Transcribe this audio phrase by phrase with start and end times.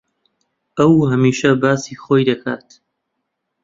[0.77, 2.67] ئەو ھەمیشە باسی خۆی دەکات.